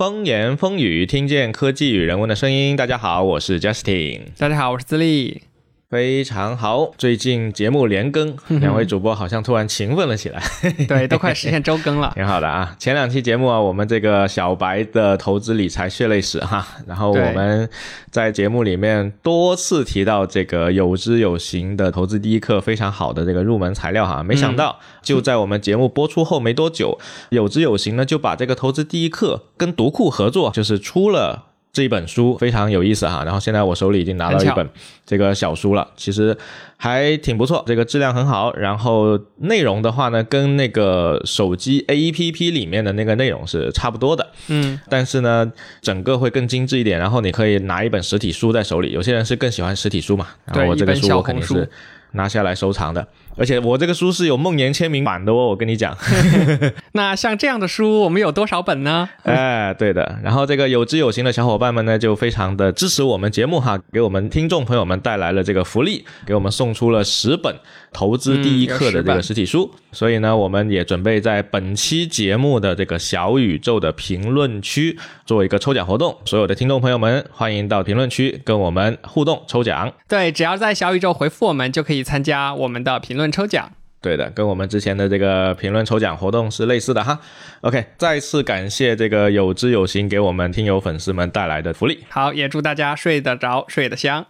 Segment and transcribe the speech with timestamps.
[0.00, 2.74] 风言风语，听见科技与人文的声音。
[2.74, 4.20] 大家好，我是 Justin。
[4.38, 5.42] 大家好，我是自立。
[5.90, 10.40] 非常好，最近节目连更，两位主播好像突然勤奋了起来。
[10.86, 12.76] 对，都快实现周更了， 挺好的啊。
[12.78, 17.68] 前两期节目啊，我们这个小白的投资理财血泪史哈，然后我们
[18.08, 24.22] 在节目里面多次提到这个有知有行的投资第一课，非常好的这个入门材料哈。
[24.22, 27.00] 没想到就在我们节目播出后没多久，
[27.30, 31.46] 有知有行呢就把这个投资第一课跟读库合作，就是出了。
[31.72, 34.68] 这一本书非常有意思哈，然后现在我手里已经拿到一本
[35.06, 36.36] 这个小书了，其实
[36.76, 51.70] 还挺不错，这个质量很好，然后内容的话呢，跟那个手机 A P P 里面的那个内容是差不多的，嗯，但是呢，整个会更精致一点，然后你可以拿一本实体书在手里，有些人是更喜欢实体书嘛，然后我这个书我肯定是
[52.12, 53.06] 拿下来收藏的。
[53.40, 55.96] 而且我这个书是有梦妍签名版的哦，我跟你讲。
[56.92, 59.08] 那像这样的书，我们有多少本呢？
[59.24, 60.18] 哎，对的。
[60.22, 67.56] 然后这个有知有行的小伙伴们呢，就非常的支持我们节目哈，给我们听众朋友们带来了这个福利，给我们送出了十本
[67.92, 69.70] 投资第一课的这个实体书。
[69.92, 76.16] 所以呢，我们也准备在本期节目的这个小宇宙的评论区做一个抽奖活动。
[76.24, 79.92] 所有的听众朋友们，欢迎到评论区跟我们互动抽奖。
[80.08, 83.20] 对，只要在小宇宙回复我们，就可以参加我们的评。
[83.20, 87.18] 论抽奖，对的，跟我们之前的这个评论抽奖活动是类似的哈。
[87.60, 92.04] OK，再次感谢这个有知有行给我们听友粉丝们带来的福利。
[92.08, 94.26] 好，也祝大家睡得着，睡得香。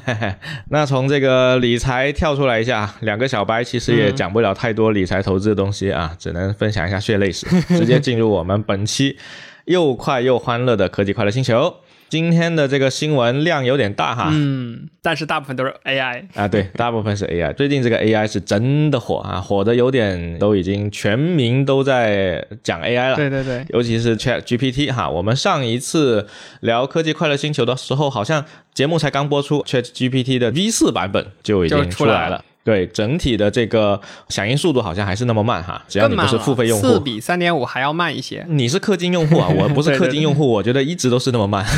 [0.70, 9.18] 那从这个理财跳出来一下，两个小白其实也讲不了太多理财投资的东西啊，只能分享一下血泪史，直接进入我们本期
[9.66, 11.74] 又快又欢乐的科技快乐星球。
[12.14, 17.52] 今天的这个新闻量有点大哈，嗯，但是大部分都是 AI 啊，对，大部分是 AI。
[17.54, 25.10] 最近这个 AI 是真的火啊，火的有点都已经全民都在讲 AI 了，对对对，尤其是 Chat GPT 哈。
[25.10, 26.28] 我们上一次
[26.60, 32.44] 聊科技快乐星球的时候，好像节目才刚播出，Chat GPT 的 V 四版本就已经出来了。
[32.64, 38.44] 对整体的这个响应速度好像还是那么慢哈，只要你不是付费用户，四比三点五还要慢一些。
[38.48, 41.64] 你是氪金用户啊，我不是 氪金用户，我觉得一直都是那么慢。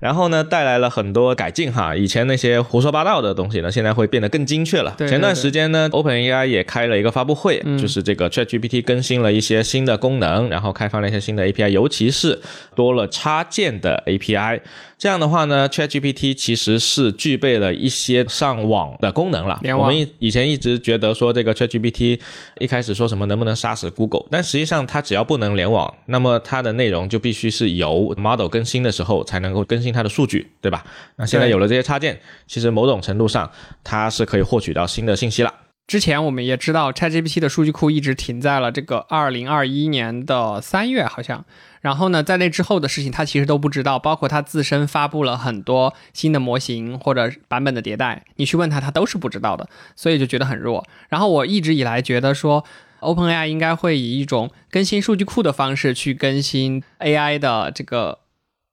[0.00, 4.94] 然后呢，带来了很多改进哈，以前那些胡说八道的东西呢，现在会变得更精确了。
[4.98, 12.38] 前段时间呢，OpenAI 也开了一个发布会，就是这个 ChatGPT 更新了一些新的功能，然后开放了一些新的 API，尤其是
[12.76, 14.60] 多了插件的 API。
[14.96, 19.60] 这样的话呢，ChatGPT 其实是具备了一些上网的功能了。
[19.76, 22.18] 我们以以前一直觉得说这个 ChatGPT
[22.58, 30.84] 一开始说什么能不能杀死 Google，但实际上它只要不能联网，那么它的内容就必须是由 model 更新的时候才能够更新它的数据，对吧？
[31.16, 33.50] 那现在有了这些插件，其实某种程度上
[33.82, 35.52] 它是可以获取到新的信息了。
[35.86, 41.44] 之前我们也知道，ChatGPT 的数据库一直停在了这个二零二一年的三月，好像。
[41.82, 50.86] 然后呢，在那之后的事情，他其实都不知道，包括他自身发布了很多新的模型或者版本的迭代，你去问他，他都是不知道的，所以就觉得很弱。
[51.10, 52.64] 然后我一直以来觉得说
[53.00, 58.20] ，OpenAI 应该会以一种更新数据库的方式去更新 AI 的这个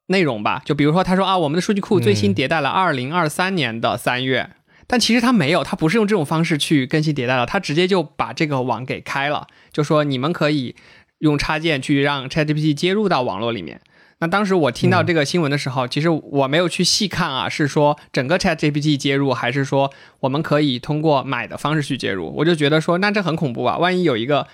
[0.08, 0.62] 内容吧。
[0.64, 4.52] 就比如说，他说啊，我们的数据库最新迭代了二零二三年的三月，
[4.92, 10.76] 但其实他没有，他不是用这种方式去更新迭代了，他直接就把这个网给开了，就说你们可以。
[11.22, 13.80] 用插件去让 ChatGPT 接入到网络里面。
[14.18, 22.34] 那当时我听到这个新闻的时候，其实我没有去细看啊，是说整个 ChatGPT 接入，还是说我们可以通过买的方式去接入？
[22.38, 23.78] 我就觉得说，那这很恐怖啊！
[23.78, 24.48] 万一有一个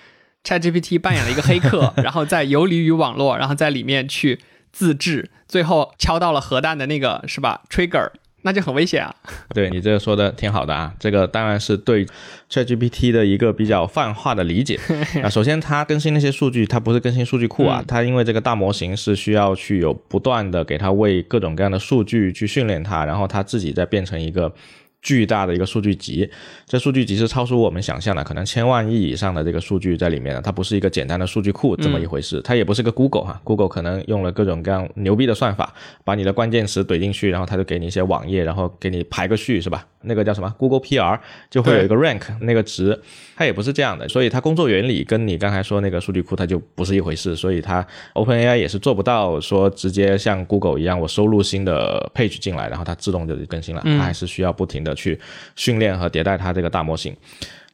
[0.44, 4.38] ChatGPT 扮演了一个黑客， 然后在游离于网络，然后在里面去
[4.70, 8.10] 自制，最后敲到了核弹的那个是吧？Trigger。
[8.42, 9.14] 那就很危险啊！
[9.54, 12.06] 对你这个说的挺好的啊，这个当然是对
[12.50, 14.78] ChatGPT 的一个比较泛化的理解
[15.22, 15.28] 啊。
[15.30, 24.52] 首先，它更新那些数据，它不是更新数据库啊，它因为这个大模型是需要去有不断的给它喂各种各样的数据去训练它，然后它自己再变成一个。
[25.00, 26.28] 巨大的一个数据集，
[26.66, 35.72] 这数据集是超出我们想象的，可能千万亿以上的这个数据在里面的，它不是一个简单的数据库这么一回事，它也不是个 Google 哈，Google 可能用了各种各样牛逼的算法，
[36.04, 39.86] 把你的关键词怼进去，然后它就给你一些网页，然后给你排个序是吧？
[40.02, 41.18] 那个叫什么？Google PR
[41.50, 42.98] 就会有一个 rank 那个值，
[43.36, 47.84] 它也不是这样的，所以它工作原理跟你刚才说那个数据库它就不是一回事，所以它
[48.14, 55.18] OpenAI 也是做不到说直接像 Google 一样，我收录新的 page 进来，然后它自动就更新了，它还是需要不停的去
[55.56, 57.16] 训练和迭代它这个大模型。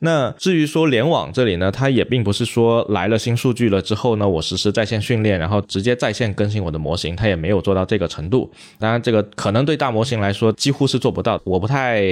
[0.01, 8.53] 那至于说联网这里呢，它也并不是说来了新数据了之后呢，我实时在线训练，然后直接在线更新我的模型，它也没有做到这个程度。
[8.79, 12.03] 当然，这个可能对大模型来说几乎是做不到，我不太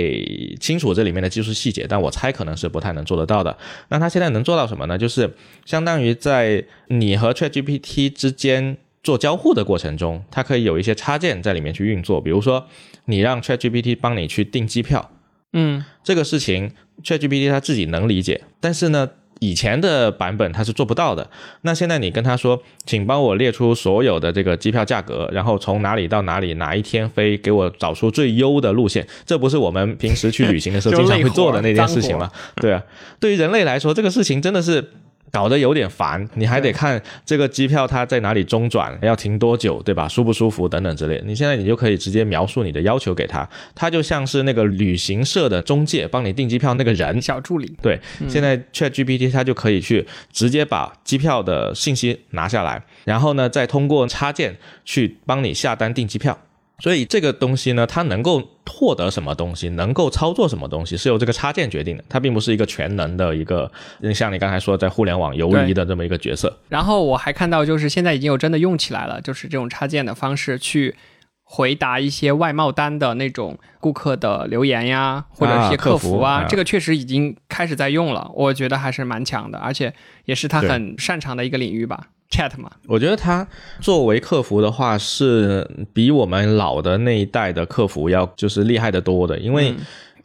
[0.58, 3.54] 清楚这里面的技术细节，但我猜可能是不太能做得到的。
[3.88, 4.96] 那它现在能做到什么呢？
[4.96, 5.30] 就是
[5.66, 12.66] 相当于在你和 ChatGPT 之间做交互的过程中，它可以有一些插件在里面去运作，比如说
[13.06, 15.10] 你让 ChatGPT 帮你去订机票。
[15.52, 16.72] 嗯，这个事情
[17.04, 19.08] ChatGPT 它自己能理解，但是呢，
[19.40, 21.28] 以前的版本它是做不到的。
[21.60, 29.06] 那现在你跟他说，请帮我列出所有的这个机票价格，然后从哪里到哪里，哪一天飞，给我找出最优的路线。
[29.26, 32.30] 这不是我们平时去旅行的时候 经常会做的那件事情吗？
[32.56, 32.82] 对啊，
[33.20, 34.92] 对于人类来说，这个事情真的是。
[35.32, 40.06] 搞得有点烦，你还得看这个机票它在哪里中转，要停多久，对吧？
[40.06, 41.20] 舒不舒服等等之类。
[41.24, 47.74] 你现在你就可以直接描述你的要求给他，他就像是那个旅行社的中介，帮你订机票那个人小助理。
[47.80, 47.98] 对，
[48.28, 56.38] 现在 Chat GPT 它就可以去直接把机票的信息拿下来，然后呢再通过插件去帮你下单订机票。
[56.82, 62.02] 所以这个东西呢，它能够获得什么东西，能够操作什么东西，是由这个插件决定的。
[62.08, 63.70] 它并不是一个全能的一个，
[64.12, 66.58] 像你刚才说在互联网游移的这么一个角色。
[66.68, 70.96] 然后我还看到，就是现在已经有真的用起来了，就是这种插件的方式去
[71.44, 78.28] 回答一些外贸单的那种顾客的留言呀，或者一些客服啊，这个确实已经开始在用了。
[78.34, 79.94] 我觉得还是蛮强的，而且
[80.24, 82.08] 也是他很擅长的一个领域吧。
[82.32, 83.46] Chat 嘛，我觉得他
[83.80, 89.74] 作为客服的话，是比我们老的那一代的客服要就是厉害的多的，因为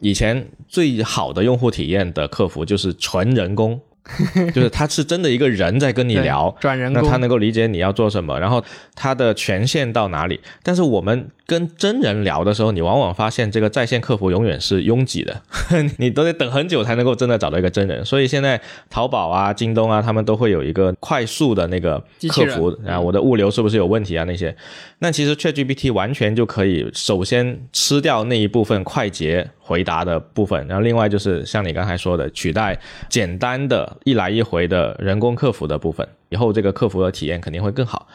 [0.00, 3.78] 以前最好的用户体验的客服就是纯人工。
[4.54, 8.64] 就是他是真的一个人在跟你聊，转人那他能够理解你要做什么，然后
[8.94, 10.40] 他的权限到哪里。
[10.62, 15.40] 但是我们跟真人聊的时候，你往往发现这个在线客服永远是拥挤的，
[15.96, 18.04] 你都得等很久才能够真的找到一个真人。
[18.04, 18.60] 所以现在
[18.90, 21.98] 淘宝啊、京东啊，他们都会有一个快速的那个
[22.28, 24.24] 客服，啊我的物流是不是有问题啊？
[24.24, 24.54] 那些，
[24.98, 29.50] 那其实 ChatGPT 完全就可以首先吃掉那一部分快捷。
[29.68, 32.80] 回答的部分，然后另外就是像你刚才说的，取代
[33.10, 38.06] 简单的一来一回的人工客服的部分，以后这个客服的体验肯定会更好。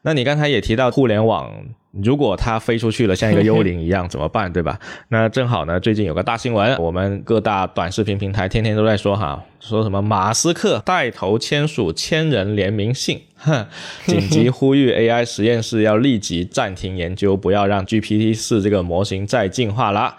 [0.00, 1.66] 那你刚才也提到互联网，
[2.02, 4.78] 如果它飞出去了，像一个幽灵一样怎么办，对吧？
[5.08, 13.66] 那正好呢，最近有个大新闻，我们各大短视频平台天天都在说哈，说什么马斯克带头签署千人联名信，哼，
[14.06, 20.16] 紧急呼吁 AI 实验室要立即暂停研究，不要让 GPT 四这个模型再进化了。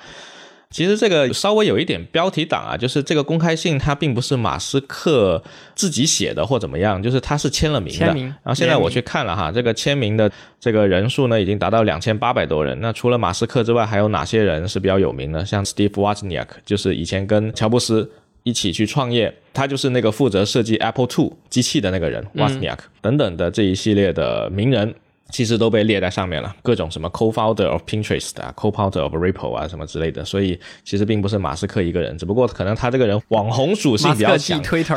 [0.74, 5.42] 其实这个稍微有一点标题党啊，就是这个公开信它并不是马斯克
[5.75, 8.08] 自己写的或怎么样，就是他是签了名的。
[8.08, 10.30] 然后现在我去看了哈，这个签名的
[10.60, 12.75] 这个人数呢已经达到两千八百多人。
[12.81, 15.46] 那除了马斯克之外，还有哪些人是比较有名的？
[15.46, 18.10] 像 Steve Wozniak，就是以前跟乔布斯
[18.42, 24.96] 一起去创业，他就是那个负责设计 Apple Two 机器的那个人，Wozniak 等等的这一系列的名人。
[25.34, 30.24] 其实都被列在上面了，各种什么 co-founder of Pinterest 啊，co-founder of Ripple 啊，什么之类的。
[30.24, 34.62] 所以其实并不是马斯克一个人，只不过可能他这个人网红属性比较强。
[34.62, 34.96] Twitter，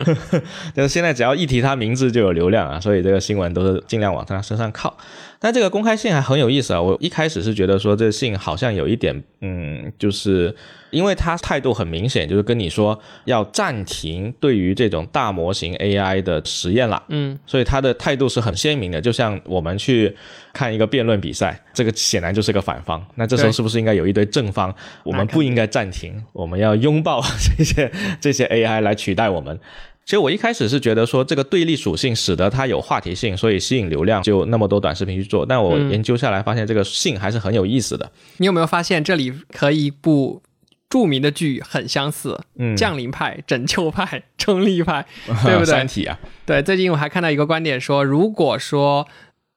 [0.74, 4.96] 就是现在只要一提他名字就有流量啊，所以这个新闻都是尽量往他身上靠。
[5.38, 6.80] 但这个公开信还很有意思啊！
[6.80, 10.56] 我一开始是觉得说这信好像有一点，嗯，就是
[10.90, 20.16] 因为他态度很明显，就是跟你说要暂停对于这种大模型 AI 的实验了，嗯，所以他的态度是很鲜明的，就像我们去
[20.52, 24.74] 看一个辩论比赛，这个显然就是个反方，那这时候是不是应该有一堆正方？
[25.04, 27.22] 我们不应该暂停，我们要拥抱
[27.56, 29.58] 这些这些 AI 来取代我们。
[30.04, 35.44] 其实我一开始是觉得说这个对立属性使得它有话题性，所以吸引流量，就那么多短视频去做。
[35.44, 38.10] 但我研究下来发现，这个性还是很有意思的。
[38.38, 40.40] 你有没有发现这里和一部
[40.88, 42.40] 著名的剧很相似？
[42.56, 45.66] 嗯，降临派、拯救派、中立派，对不对？
[45.66, 46.62] 三体啊，对。
[46.62, 49.06] 最近我还看到一个观点说，如果说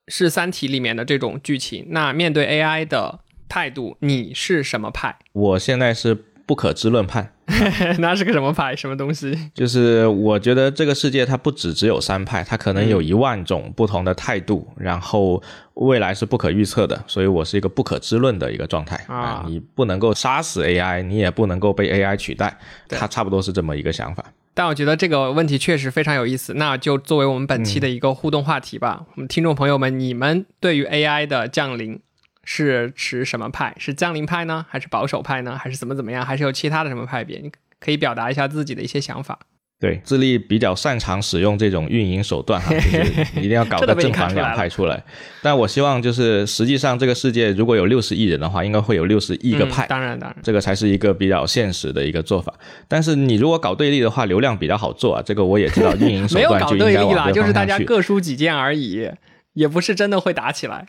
[0.07, 5.17] 是三体里面的这种剧情，那面对 AI 的态度，你是什么派？
[5.33, 6.25] 我现在是。
[6.51, 7.31] 不可知论派，
[7.99, 8.75] 那是个什么派？
[8.75, 9.33] 什么东西？
[9.53, 15.41] 就是我觉得这个世界它不只只有三派，它可能有一万种不同的态度，然后
[15.75, 19.45] 未来是不可预测的，所以我是一个不可知论的一个状态啊。
[19.47, 22.57] 你不能够杀死 AI，你也不能够被 AI 取代，
[22.89, 24.25] 它差不多是这么一个想法。
[24.53, 29.05] 但我觉得这个问题确实非常有意思，那就作为我们本期的一个互动话题吧。
[29.15, 32.01] 我们听众朋友们，你们对于 AI 的降临？
[32.43, 33.75] 是持什么派？
[33.77, 36.25] 是降临派呢，还是保守派呢，还是怎么怎么样？
[36.25, 37.39] 还是有其他的什么派别？
[37.39, 39.39] 你可以表达一下自己的一些想法。
[39.79, 42.99] 对，智利比较擅长使用这种运营手段哈，就是
[43.41, 45.03] 一定要搞个正反两派出来。
[45.41, 49.87] 但我希望就是实际上这个世界如果有六十亿人的话，应该会有六十亿个派。
[49.87, 52.53] 当然当然，这个才是一个比较现实的一个做法。
[52.87, 55.23] 但是你如果搞对立的话，流量比较好做啊。
[55.25, 59.09] 这个我也知道， 运营手段就应该往这就是大家各抒己见而已，
[59.53, 60.85] 也不是真的会打起来。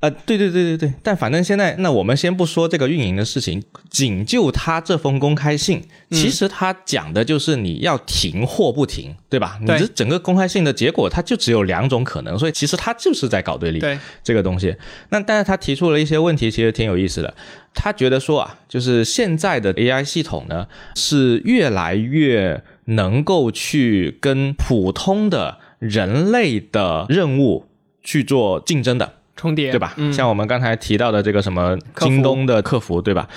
[0.00, 9.58] 呃，对对对对对，但反正现在，那我们先不说这个运营的事情，仅就他这封公开信，其实他讲的就是你要停或不停，对吧？
[9.60, 14.76] 你这整个公开信的结果，它就只有两种可能，所以其实他就是在搞对立，对这个东西。
[15.08, 17.32] 那但是他提出了一些问题，其实挺有意思的。
[17.72, 27.66] 他觉得说啊，就是现在的 AI 系统呢，是越来越能够去跟普通的人类的任务
[28.02, 29.14] 去做竞争的。
[29.36, 29.96] 重叠对吧？
[30.12, 33.28] 像我们刚才提到的这个什么京东的客服对吧？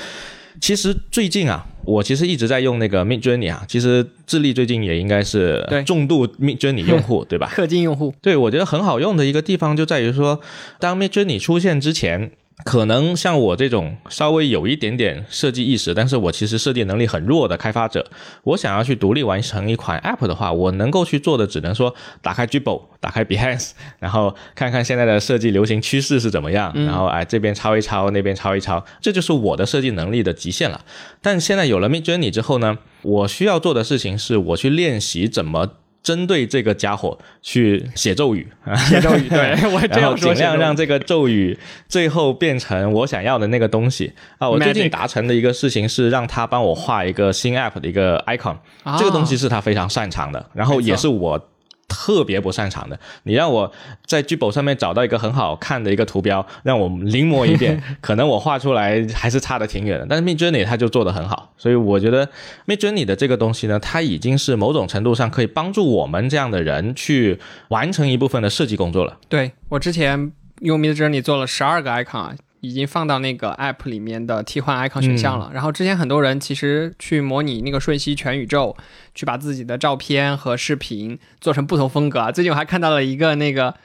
[0.62, 3.64] 其实最近啊，我其实一直在用那个 Mid Journey 啊。
[3.68, 7.52] 其实智利最近也应该是重度 Mid Journey 用户 对吧？
[7.56, 8.14] 氪金用户。
[8.22, 10.40] 对，我觉得很好用的一个地方就在于说，
[10.80, 12.32] 当 Mid Journey 出现之前。
[12.64, 18.06] 可能像我这种稍微有一点点设计意识，但是我其实设计能力很弱的开发者，
[18.44, 30.86] 我想要去独立完成一款 App 的话，我能够去做的只能说打开 Dribble，打开 Behance，然后看看现在的设计流行趋势是怎么样，然后哎这边抄一抄，那边抄一抄，这就是我的设计能力的极限了。
[31.22, 35.72] 但现在有了 Mid Journey 之后呢，我需要做的事情是我去练习怎么。
[36.04, 38.46] 针对这个家伙去写咒语，
[38.88, 41.58] 写咒语，对 我这样说尽量让这个咒语
[41.88, 44.50] 最后变成我想要的那个东西啊！
[44.50, 48.58] 我最近达成的一个事情是让他帮我画一个新 app 的一个 icon，
[49.00, 51.50] 这个东西是他非常擅长的，然后也是我。
[51.94, 53.72] 特别不擅长的，你让我
[54.08, 60.08] 在 g b o 上面找到一个很好看的一个图标，让我临摹一遍， 可能我画出来还是差的挺远的。
[60.10, 62.28] 但是 Mid Journey 它就做得很好，所以我觉得
[62.66, 69.20] Mid Journey 的这个东西呢，它已经是某种程度上可以帮助我们这样的人去完成一部分的设计工作了。
[69.30, 70.32] 对我之前
[70.62, 72.36] 用 Mid Journey 做了十二个 icon。
[72.64, 75.52] 已经放到那个 app 里面的替换 icon 选项了。
[75.54, 78.74] 然后之前很多人其实去模拟那个瞬息全宇宙，
[79.14, 82.32] 去把自己的照片和视频做成不同风格啊。
[82.32, 83.76] 最近我还看到了一个那个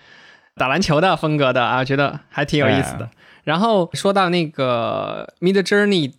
[0.55, 3.11] 打篮球的风格的啊，觉得还挺有意思的。
[3.43, 6.13] 然后说到那个 Mid Journey，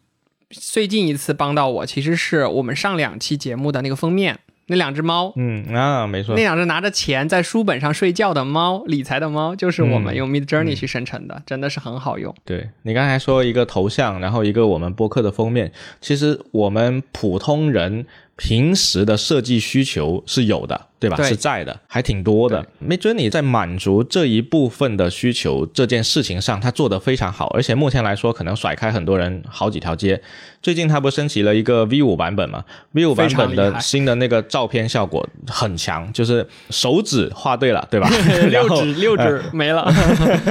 [0.50, 4.38] 最近一次帮到我，其实是我们上两期节目的那个封面。
[4.70, 12.34] 那两只猫，嗯啊，没错，那两只拿着钱在书本上睡觉的猫，理财的猫，就是我们用 Mid Journey 去生成的，真的是很好用。
[12.46, 18.06] 对你刚才说一个头像，然后一个我们播客的封面，其实我们普通人。
[18.42, 21.16] 平时的设计需求是有的，对吧？
[21.24, 22.62] 是在的，还挺多的。
[22.86, 30.22] Mid Journey 在满足这一部分的需求这件事情上，他做得非常好，而且目前来说可能甩开很多人好几条街。
[30.62, 38.10] 最近他不升级了一个 V 五版本嘛？V 五版本的新的那个照片效果很强，就是手指画对了，对吧？
[38.52, 39.90] 六指六指没了，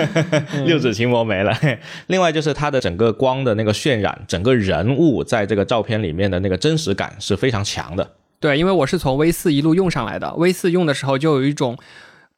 [0.65, 1.55] 六指琴魔没了。
[2.07, 7.59] 另外就是它的整个光的那个渲染，整个人物在这个照片里面的那个真实感是非常。
[7.69, 8.09] 强的，
[8.41, 11.77] 对，因为我是从 V 四一路用上来的，V 四用的时候就有一种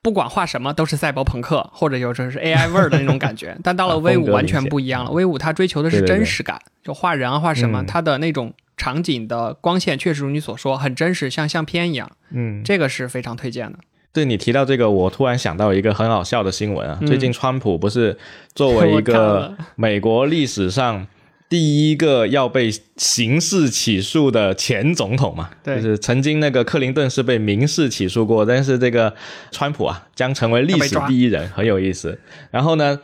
[0.02, 13.78] 不管画什么都是赛博朋克或者有时候是 AI 味儿的那种感觉， 但到了 V 五完全不一样了，V 五它追求的是真实感，就画人啊画什么，它的那种场景的光线确实如你所说很真实，像相片一样，嗯，这个是非常推荐的。
[14.12, 18.16] 对你提到这个，我突然想到一个很好笑的新闻啊，最近川普不是
[18.54, 21.07] 作为 一个美国历史上。
[21.50, 29.12] 第一个要被刑事起诉的前总统嘛，就是曾经那个克林顿是被民事起诉过，但是这个
[29.50, 32.19] 川普啊将成为历史第一人，很有意思。
[32.52, 32.99] 然后呢？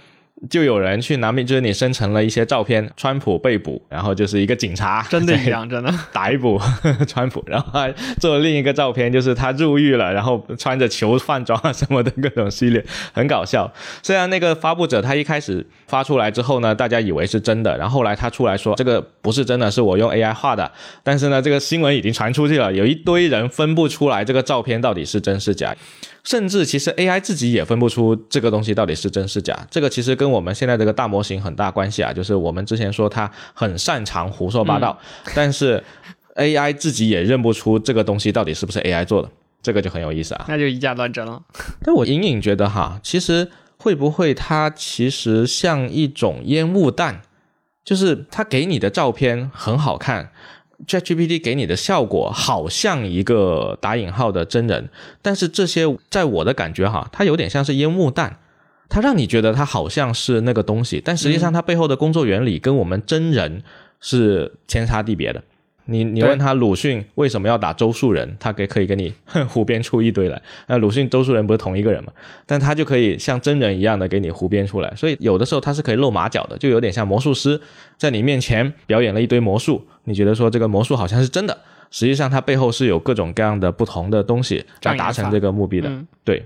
[0.51, 6.61] 就有人去拿 Mid Journey 生成了一些照片，川普被捕，然后就是一个警察 真的一样，真的 逮捕
[7.09, 7.91] 川普，然后还
[8.21, 13.73] 做了另一个照片，就是他入狱了，然后穿着囚犯装啊什么的各种系列，很搞笑。
[14.03, 20.71] 虽然那个发布者他一开始发出来之后呢，大家以为是真的，然后后来他出来说这个不是真的，是我用 AI 画的，
[21.03, 25.75] 但是呢，这个新闻已经传出去了，有一堆人分不出来这个照片到底是真是假。
[26.27, 32.13] 甚至其实 AI 自己也分不出这个东西到底是真是假，这个其实跟我们现在这个大模型很大关系啊。
[32.13, 34.99] 就是我们之前说它很擅长胡说八道，
[35.37, 35.83] 但是
[36.35, 39.31] AI 自己也认不出这个东西到底是不是 AI 做的，
[39.63, 40.45] 这个就很有意思啊。
[40.49, 41.41] 那就以假乱真了。
[41.83, 47.23] 但我隐隐觉得哈，其实会不会它其实像一种烟雾弹，
[47.85, 50.33] 就是它给你的照片很好看。
[50.87, 54.89] ChatGPT 给你的效果好像一个打引号的真人，
[55.23, 58.39] 但是这些在我的感觉哈，它有点像是烟雾弹，
[58.89, 63.63] 它让你觉得它好像是那个东西，但实际上它背后的工作原理跟我们真人
[64.01, 65.43] 是天差地别的。
[65.87, 69.13] 你你问他鲁迅为什么要打周树人，他给可以给你
[69.49, 70.41] 胡编出一堆来。
[70.67, 72.13] 那鲁迅、周树人不是同一个人嘛？
[72.45, 74.93] 但他就可以像真人一样的给你胡编出来。
[74.95, 77.61] 所以有的时候他是可以露马脚的，就有点像魔术师
[77.97, 81.57] 在你面前表演了一堆魔术，你觉得说这个魔术好像是真的，
[81.91, 85.89] 实际上它背后是有各种各样的不同的东西来达成这个目的的。
[85.89, 86.43] 嗯对。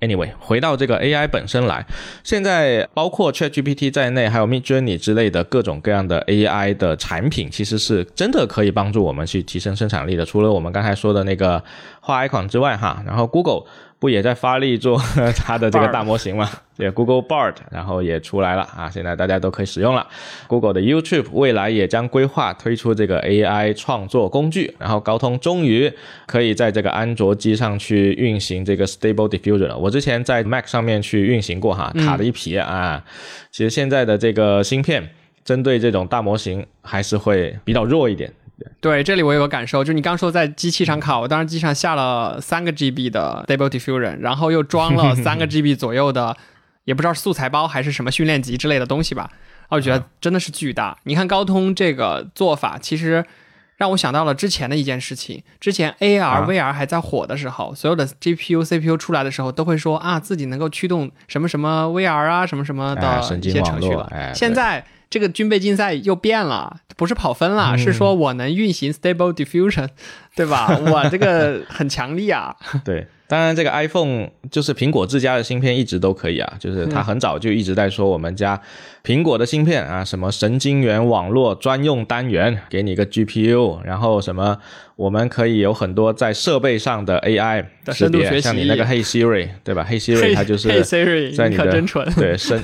[0.00, 1.84] Anyway，回到这个 AI 本身来，
[2.24, 10.24] 现在包括 ChatGPT 在内，还有 Midjourney 之类的各种各样的 AI 的产品，其实是真的可以帮助我们去提升生产力的。
[10.24, 11.62] 除了我们刚才说的那个
[12.00, 13.64] 画 AI 款之外，哈，然后 Google
[14.00, 14.98] 不也在发力做
[15.36, 16.50] 它的这个大模型嘛？
[16.76, 20.06] 对，Google Bard，然后也出来了啊，现在大家都可以使用了。
[20.46, 25.92] Google 的 YouTube 未来也将规划推出这个 AI 创作工具，然后高通终于
[26.26, 29.76] 可以在这个安卓机上去运行这个 Stable Diffusion 了。
[29.76, 33.04] 我之前在 Mac 上面去运行过哈，卡的一批啊。
[33.50, 35.10] 其实现在的这个芯片
[35.44, 38.32] 针对这种大模型还是会比较弱一点。
[38.80, 46.36] 对，这里我有个感受，就你刚说在机器上卡，我当时机上下了三个 GB 的 Stable Diffusion，然后又装了三个 GB 左右的，
[46.84, 49.30] 也不知道是素材包还是什么训练集之类的东西吧。
[49.68, 50.96] 我觉得真的是巨大。
[51.04, 53.24] 你看高通这个做法，其实
[53.76, 55.42] 让我想到了之前的一件事情。
[55.60, 64.32] 之前 AR、啊 VR 还在火的时候，所有的 GPU、CPU 出来的时候，都会说啊自己能够驱动什么什么 VR 啊，什么什么哎的一些程序了。
[64.34, 69.88] 现在这个军备竞赛又变了，不是跑分了，是说我能运行 Stable Diffusion，
[70.36, 70.68] 对吧？
[70.86, 72.54] 我这个很强力啊。
[72.84, 78.60] 对，当然这个 iPhone 就是苹果自家的芯片一直都可以啊，就是它很早就一直在说我们家
[79.04, 84.58] 苹果的芯片啊，什么神经元网络专用单元，给你一个 GPU，然后什么
[84.96, 91.80] 我们可以有很多在设备上的 AI 识别，的深度学习像你那个 Hey Siri 对吧？Hey Siri 它就是嘿 Siri，在你的。
[92.16, 92.60] 对深，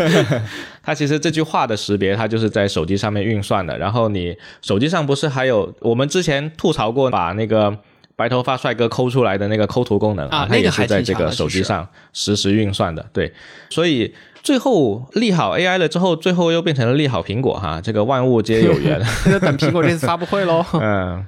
[0.84, 3.78] 它其实这句话的识别，它就是在手机上面运算的。
[3.78, 7.76] 然后你手机上不是还有我们之前吐槽过，把那个
[8.16, 13.06] 白头发帅哥抠出来的那个抠图功能它也啊那个还是在这个手机上实时运算的。
[13.12, 13.32] 对，
[13.70, 19.00] 所以最后利好 AI 了之后，最后又变成了利好苹果哈，这个万物皆有缘。
[19.30, 20.64] 那等苹果这次发布会喽。
[20.74, 21.26] 嗯，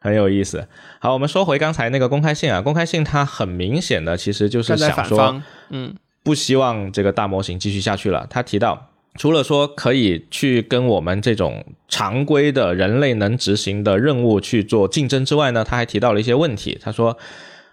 [0.00, 0.66] 很有意思。
[0.98, 5.42] 好，我们说回刚才那个公开信啊，公开信它很明显的其实就是想说。
[5.70, 8.26] 嗯，不希望这个大模型继续下去了。
[8.28, 8.89] 他提到，
[9.20, 16.78] 除了说可以去跟我们这种常规的人类能执行的任务去做竞争之外呢，他还提到了一些问题。
[16.80, 17.18] 他说，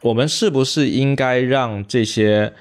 [0.02, 2.52] 我们是不是应该让这些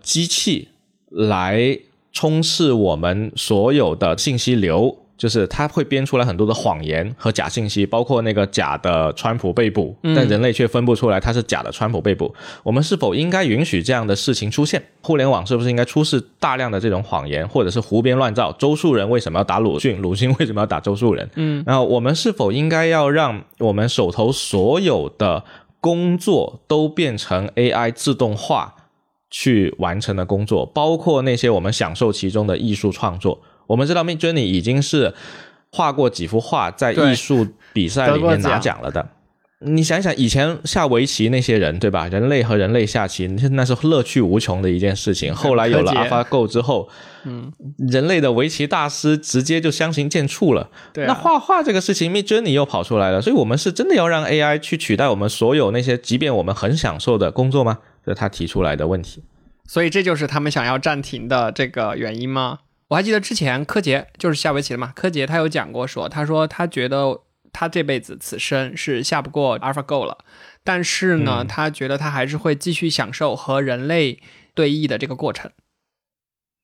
[0.00, 0.68] 机器
[1.08, 1.76] 来
[2.12, 4.99] 充斥我们所有的信息流？
[5.20, 12.34] 就是它会编出来很多的谎言和假信息，包括那个假的川普被捕，但人类却分不出来它是假的川普被捕。
[12.62, 14.82] 我们是否应该允许这样的事情出现？
[15.02, 18.50] 互联网是不是应该出示大量的这种谎言，或者是胡编乱造？
[18.52, 20.00] 周树人为什么要打鲁迅？
[20.00, 21.28] 鲁迅为什么要打周树人？
[21.34, 25.44] 嗯，然后我们是否应该要让我们手头所有的
[25.82, 28.74] 工作都变成 AI 自动化
[29.30, 33.38] 去完成的工作，包括那些我们享受其中的艺术创作？
[33.70, 35.14] 我们知道 Midjourney 已经是
[35.70, 39.08] 画过几幅画，在艺术比赛里面拿奖了的。
[39.60, 42.08] 你想想，以前下围棋那些人，对吧？
[42.08, 45.32] 人类和人类下棋，那是乐趣无穷的一件事情。
[45.32, 46.88] 后来有了 AlphaGo 之后，
[47.24, 50.68] 嗯，人类的围棋大师直接就相形见绌了。
[50.92, 57.78] 对啊那画画这个事情，Midjourney 又跑出来了，所以我们是真的要让 AI 去取代我们所有那些，即便我们很享受的工作吗？
[58.04, 59.22] 这是他提出来的问题。
[59.66, 62.58] 所以这就是他们想要暂停的这个原因吗？
[62.90, 67.20] 我还记得之前柯洁就是下围棋的嘛，柯洁他有讲过说，他说他觉得
[67.52, 70.18] 他这辈子此生是下不过 AlphaGo 了，
[70.64, 74.20] 但是呢，嗯他觉得他还是会继续享受和人类
[74.54, 75.50] 对弈的这个过程。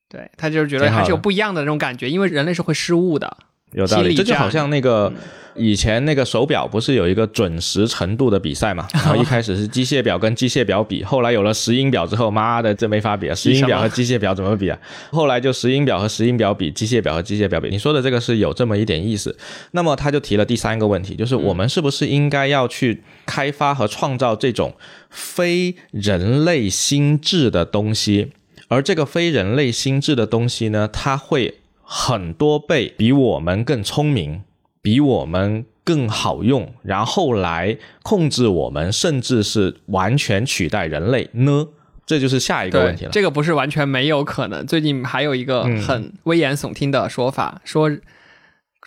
[0.08, 3.36] 对他就是觉得还是有不一样的那种感觉，因为人类是会失误的。
[3.72, 5.12] 有道理，这就好像那个
[5.54, 8.86] 以前那个手表不是有一个准时程度的比赛嘛？
[8.94, 13.34] 然后一开始是机械表跟机械表比，后来有了石英表之后，妈的这没法比 啊！
[13.34, 14.78] 石英表和机械表怎么比啊？
[15.10, 17.68] 后来就石英表和石英表比，机械表和机械表比。
[17.68, 19.36] 你说的这个是有这么一点意思。
[19.72, 24.74] 那么他就提了第三个问题，就是我们是不是应该要去开发和创造这种
[25.10, 28.32] 非人类心智的东西？
[28.68, 31.54] 而这个非人类心智的东西呢，它会
[31.88, 34.42] 很多倍比我们更聪明，
[34.82, 41.68] 比我们更好用，然后来控制我们，甚至是完全取代人类呢？
[42.04, 43.12] 这就是下一个问题了。
[43.12, 44.66] 这个不是完全没有可能。
[44.66, 48.02] 最近还有一个嗯很危言耸听的说法，说是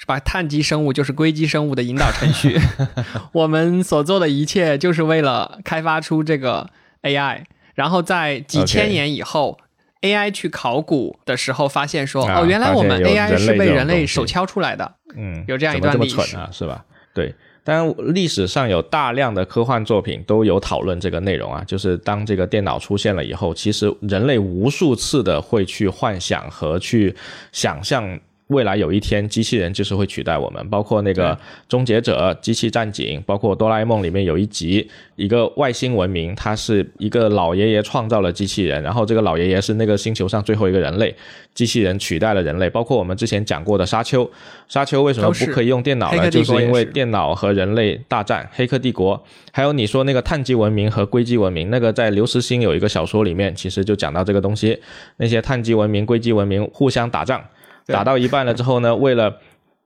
[0.06, 2.60] 把碳基生物就是硅基生物的引导程序，
[3.32, 6.70] 我们所做的一切就是为了开发出这个
[7.04, 7.44] AI，
[7.76, 9.58] 然后在几千年以后。
[10.02, 14.96] AI 去考古的时候，发现说，啊哦，原来我们 AI 是被人类手敲出来的。
[15.16, 16.86] 嗯，有这样一段历史蠢啊，是吧？
[17.14, 17.34] 对。
[17.62, 27.16] 当然，历史上有大量的科幻作品都有讨论这个内容啊，就是当这个电脑出现了以后，其实人类无数次的会去幻想和去
[27.52, 28.20] 想象。
[28.50, 31.36] 未来有一天，机器人就是会取代我们，包括那个
[31.68, 41.16] 《终结者》、《机器战警》，包括《哆啦 A 梦》里面有一集，一个外星文明，它是一个老爷爷创造了机器人，然后这个老爷爷是那个星球上最后一个人类，
[41.54, 42.68] 机器人取代了人类。
[42.68, 44.26] 包括我们之前讲过的《沙丘》，
[44.68, 46.28] 《沙丘》为什么不可以用电脑呢？
[46.32, 49.16] 就是因为电脑和人类大战，《黑客帝国》。
[49.52, 54.80] 还有你说那个碳基文明和硅基文明，那个在刘慈欣有一个小说里面，其实就讲到这个东西，
[55.18, 57.40] 那些碳基文明、硅基文明互相打仗。
[57.90, 59.38] 打到一半了之后呢，为了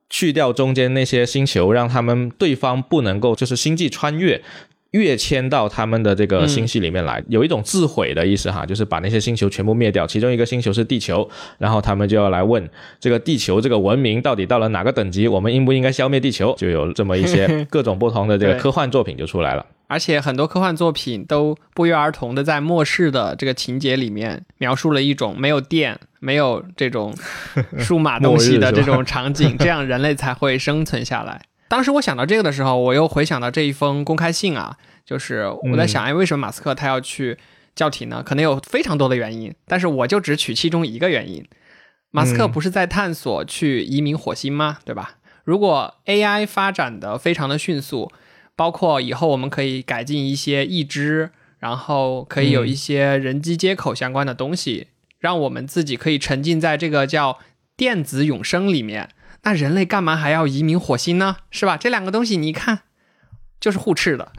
[0.10, 4.42] 去掉中间那些星球，让他们对方不能够就是星际穿越
[4.92, 10.06] 跃迁到他们的这个星系里面来，有一种自毁的意思哈，就是把那些星球全部灭掉。
[10.06, 16.54] 其中一个星球是地球，然后他们就要来问这个地球这个文明到底到了哪个等级，我们应不应该消灭地球？
[16.60, 19.66] 就有这么一些 各种不同的这个科幻作品就出来了。
[19.88, 27.14] 而且很多科幻作品都不约而同的在末世的这个情节里面描述了一种没有电、没有这种
[27.78, 31.42] 数码东西的这种场景，这样人类才会生存下来。
[31.68, 37.38] 当时我想到这个的时候，我又回想到这一封公开信啊，就是我在想，哎，为什么马斯克他要去
[37.76, 38.24] 叫停呢？
[38.26, 41.46] 可能有非常多的原因，但是我就只取其中一个原因。
[42.10, 44.80] 马斯克不是在探索去移民火星吗？
[44.86, 45.16] 对吧？
[45.44, 48.12] 如果 AI 发展的非常的迅速。
[48.56, 54.88] 包括以后我们可以改进一些义肢，然后可以有一些人机接口相关的东西，
[55.20, 57.40] 让我们自己可以沉浸在这个叫
[57.76, 59.10] 电子永生里面。
[59.44, 61.38] 那人类干嘛还要移民火星呢？
[61.52, 61.76] 是吧？
[61.76, 62.84] 这两个东西你一看
[63.60, 64.32] 就是互斥的。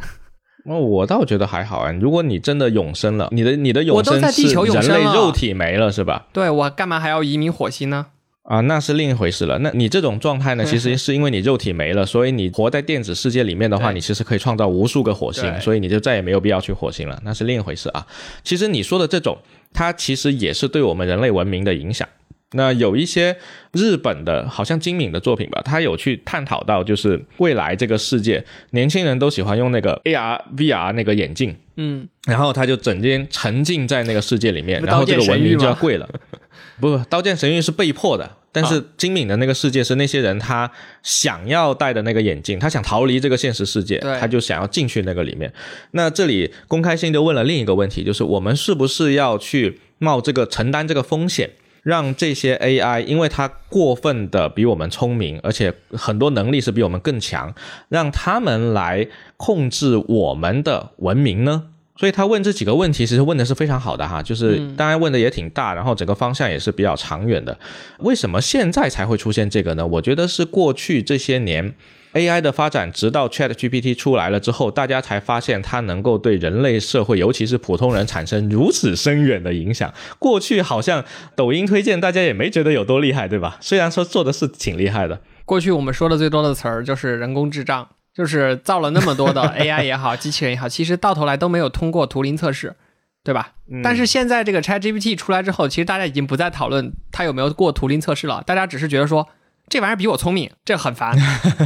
[0.67, 1.93] 那，我倒觉得还好啊。
[1.93, 6.29] 如果你真的永生了，你的你的永生是人类肉体没了，是吧？
[6.33, 8.07] 对我干嘛还要移民火星呢？
[8.45, 9.59] 啊，那是另一回事了。
[9.61, 17.19] 那你这种状态呢，其实是因为你肉体没了，所以你活在电子世界里面的话，你其实可以创造无数个火星，所以你就再也没有必要去火星了。
[17.25, 18.07] 那是另一回事啊。
[18.43, 19.39] 其实你说的这种，
[19.73, 22.07] 它其实也是对我们人类文明的影响。
[22.55, 23.37] 那有一些
[23.73, 36.09] 日本的，好像金敏的作品吧，他有去探讨到，就是未来这个世界，年轻人都喜欢用那个 AR、VR 那个眼镜，嗯，然后他就整天沉浸在那个世界里面，然后这个文明就要跪了。
[36.81, 40.69] 不，刀剑神域是被迫的，但是金敏的那个世界是那些人他
[41.03, 45.53] 想要戴的那个眼镜，他想逃离这个现实世界，他就想要进去那个里面。
[45.93, 51.51] 那这里公开性就问了另一个问题，就是我们是不是要去冒这个承担这个风险，
[51.85, 57.55] 让这些 AI，因为它过分的比我们聪明，而且很多能力是比我们更强，
[57.89, 61.67] 让他们来控制我们的文明呢？
[61.97, 67.57] 所以他问这几个问题，其实问的是非常好的哈，就是当然问的也挺大，然后整个方向也是比较长远的。
[68.01, 69.87] 为什么现在才会出现这个呢？
[69.87, 71.73] 我觉得是过去这些年
[72.15, 79.93] AI 的发展，直到 ChatGPT 出来了之后，大家才发现它能够对人类社会，尤其是普通人产生如此深远的影响。
[80.19, 81.05] 过去好像
[81.37, 83.59] 抖音推荐，大家也没觉得有多厉害，对吧？
[83.61, 85.21] 虽然说做的是挺厉害的。
[85.45, 87.89] 过去我们说的最多的词儿就是人工智障。
[88.15, 92.77] 就是造了那么多的 AI 也好，机器人也好，其实到头来都没有通过图灵测试，
[93.25, 93.55] 对吧？
[93.83, 99.27] 但是现在这个 ChatGPT 出来之后，其实大家已经不再讨论它有没有过图灵测试了，大家只是觉得说
[99.69, 101.17] 这玩意儿比我聪明，这很烦，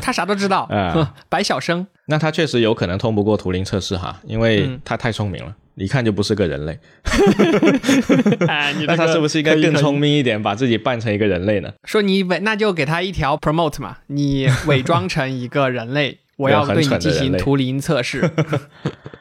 [0.00, 0.68] 他啥都知道，
[1.28, 1.87] 白小生。
[2.06, 5.54] 那他确实有可能通不过图灵测试哈，因为他太聪明了。
[5.74, 6.76] 一看就不是个人类
[8.84, 11.72] 那他是不是应该更聪明一点，把自己扮成一个人类呢？
[11.84, 18.28] 说你伪，那就给他一条 promote 嘛，你伪装成一个人类，我要对你进行图灵测试。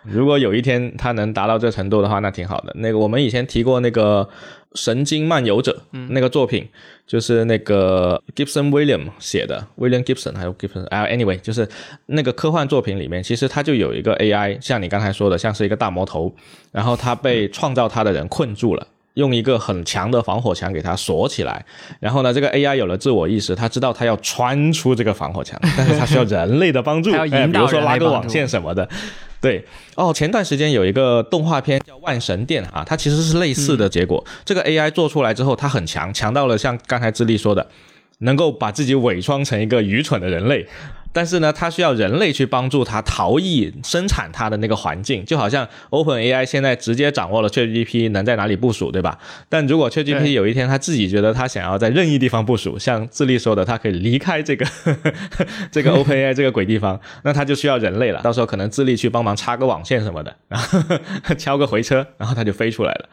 [0.10, 2.72] 如果有一天他能达到这程度的话，那挺好的。
[2.76, 4.28] 那个我们以前提过那个。
[4.76, 5.76] 神经漫游者
[6.10, 6.67] 那个作品，
[7.08, 11.67] 就是那个 Gibson William 写的，William Gibson 还有 Gibson 啊，anyway，就是
[12.08, 16.32] 那个科幻作品里面，其实它就有一个 AI，像你刚才说的，像是一个大魔头，
[16.72, 21.65] 然后他被创造他的人困住了，用一个很强的防火墙给他锁起来，
[22.00, 28.88] 然后呢，这个 AI 有了自我意识，他知道它要穿出这个防火墙，但是它需要人类的帮助， 哎，比如说拉个网线什么的。
[29.39, 29.63] 对
[29.95, 34.23] 哦，前段时间有一个动画片叫《万神殿》啊，它其实是类似的结果。
[34.43, 37.67] 这个 AI 做出来之后，它很强，强到了像刚才智利说的，
[38.19, 40.65] 能够把自己伪装成一个愚蠢的人类。
[41.13, 49.17] 但是呢，它需要人类去帮助它逃逸生产它的那个环境，就好像 Open AI 现在直接掌握了 ChatGPT 能在哪里部署，对吧？
[49.50, 54.65] 但如果 ChatGPT 有一天他自己觉得他想要在任意地方部署，像智利说的，他可以离开这个
[55.72, 58.22] 这个 Open AI 这个鬼地方，那他就需要人类了。
[58.22, 63.10] 到时候可能智利去帮忙插个网线什么的，然 后敲个回车，然后他就飞出来了。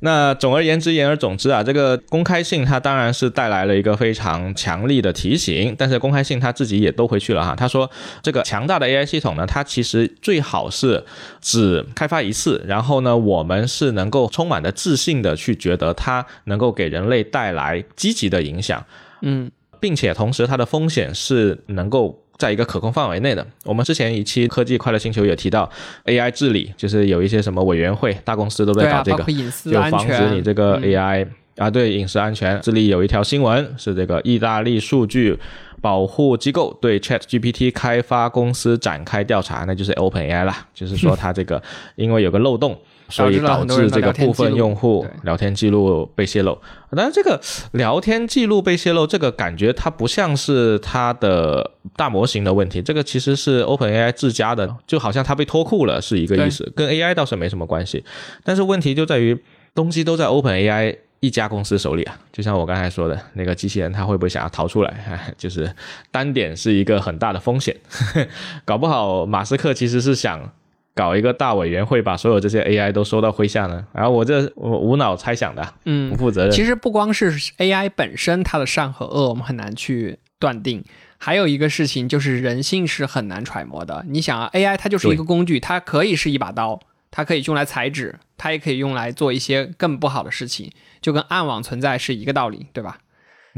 [0.00, 7.37] 那总而言之，言而总之啊，这个公开信它当然是带来了一个非常强力的提醒，但是公开信它自己也都回去了。
[7.38, 7.54] 了哈。
[7.54, 7.90] 他说，
[8.22, 11.02] 这个强大的 AI 系统呢，它其实最好是
[11.40, 18.84] 只开发一次，然后呢，我们是能够充满的自信的去觉得它能够给人类带来积极的影响，
[19.22, 22.24] 嗯，并且同时它的风险是能够。
[22.38, 25.68] 在一个可控范围内的，我们之前一期科技快乐星球也提到
[26.04, 29.24] AI 治理，就是有一些什么委员会、大公司都在搞这个，
[29.64, 32.60] 就防止你这个 AI 啊，对隐私安全。
[32.62, 35.36] 这里有一条新闻是这个意大利数据
[35.80, 41.62] 保护机构对 ChatGPT 开发公司展开调查，那就是 OpenAI 啦， 就是说它这个
[41.96, 42.78] 因为有个漏洞。
[43.10, 46.58] 所以导致这个部分用户聊天记录被泄露，
[46.94, 47.40] 但是这个
[47.72, 58.04] 聊天记录被泄露，这个感觉它不像是它的大模型的问题，这个其实是 OpenAI 自家的，就好像它被脱库了是一个意思，跟 AI 倒是没什么关系。
[58.44, 59.42] 但是问题就在于
[59.74, 65.32] 东西都在 OpenAI 一家公司手里啊，就像我刚才说的那个机器人，它会不会想要逃出来？
[65.38, 65.74] 就是
[66.10, 67.76] 单点是一个很大的风险，
[68.64, 70.52] 搞不好马斯克其实是想。
[70.94, 73.86] 搞一个大委员会，把所有这些 AI 都收到麾下呢？
[73.92, 76.50] 然后我这我无脑猜想的，嗯，不负责任。
[76.50, 80.82] 其实不光是 AI 本身它的善和恶，我们很难去断定。
[81.16, 84.04] 还有一个事情就是人性是很难揣摩的。
[84.08, 92.98] 你想啊，AI 它就是一个工具，它可以是一把刀，它可以用来裁纸，它也可以用来做一些更不好的事情，就跟暗网存在是一个道理，对吧？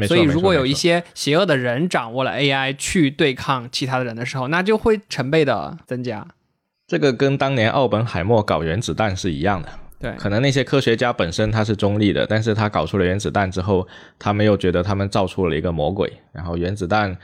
[0.07, 6.27] 所以如果有一些邪恶的人掌握了 AI 去对抗其他的人的时候，那就会成倍的增加。
[6.87, 13.87] 这个跟当年奥本海默搞原子弹是一样的，对，可能那些科学家本身他是中立的，但是他搞出了原子弹之后，
[14.19, 17.19] 他们又觉得他们造出了一个魔鬼，然后原子弹。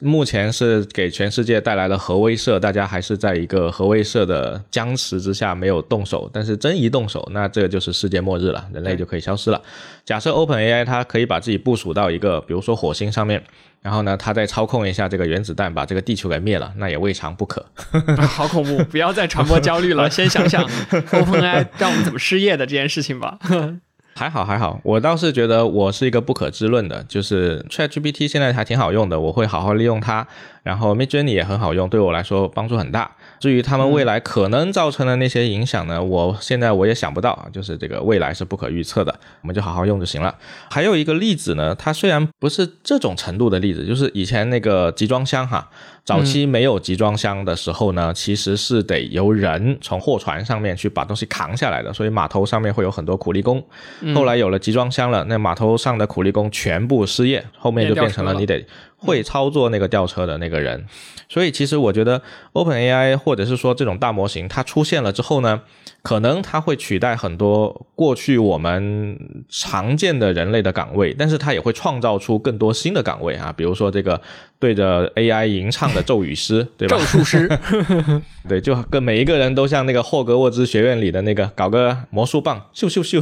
[0.00, 6.28] 目前是给全世界带来了核威慑，大家还是在一个核威慑的僵持之下没有动手。
[6.32, 9.62] 但是真一动手，那这个就是世界末日了，人类就可以消失了。
[10.04, 13.42] 假设 Open AI 它可以把自己部署到一个，比如说火星上面，
[13.80, 17.64] 然后呢，它再操控一下这个原子弹，把这个地球给灭了，那也未尝不可。
[18.28, 18.84] 好恐怖！
[18.84, 20.62] 不要再传播焦虑了，先想想
[21.12, 23.38] Open AI 让我们怎么失业的这件事情吧。
[24.16, 30.26] 还好还好，我倒是觉得我是一个不可知论的，就是 ChatGPT 现在还挺好用的，我会好好利用它。
[30.62, 33.08] 然后 Midjourney 也很好用，对我来说帮助很大。
[33.38, 40.34] 至于他们未来可能造成的那些影响呢，我现在我也想不到，就是这个未来是不可预测的，我们就好好用就行了。
[40.70, 45.68] 还有一个例子呢，它虽然不是这种程度的例子，就是以前那个集装箱哈，
[46.06, 53.60] 早期没有集装箱的时候呢，其实是得由人从货船上面去把东西扛下来的，所以码头上面会有很多苦力工。
[54.14, 58.64] 后来有了集装箱了，那码头上的苦力工全部失业，后面就变成了你得。
[58.98, 60.86] 会操作那个吊车的那个人，
[61.28, 62.22] 所以其实我觉得
[62.54, 65.60] Open AI 或者是说这种大模型它出现了之后呢，
[66.06, 74.20] 可能它会取代很多过去我们常见的人类的岗位，但是它也会创造出更多新的岗位啊，比如说这个
[74.60, 76.96] 对着 AI 吟唱的咒语师，对吧？
[76.96, 77.50] 咒术师，
[78.48, 83.20] 对，就跟每一个人都像那个霍格沃兹学院里的那个搞个魔术棒，咻咻咻，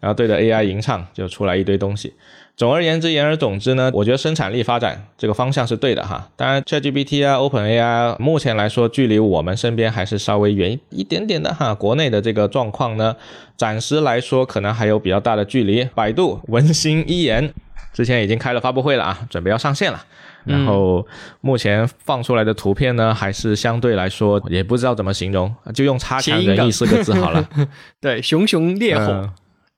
[0.00, 2.14] 然后对着 AI 吟唱，就出来一堆东西。
[2.54, 6.28] 总而言之，言而总之呢，我觉得生产力发展这个方向是对的哈。
[6.36, 11.74] 当然，ChatGPT 啊，OpenAI 目前来说，距离我们身边还是稍微远一点点的哈。
[11.74, 13.16] 国内的这个状况呢，
[13.56, 15.82] 暂时来说可能还有比较大的距离。
[15.94, 17.52] 百度文心一言
[17.92, 20.04] 之前已经开了发布会了啊，准备要上线了。
[20.44, 21.06] 然后
[21.40, 27.48] 目前放出来的图片呢，还是相对来说也不知道怎么形容，就用“差强人意”四个字好了。
[28.00, 29.30] 对，熊熊烈火。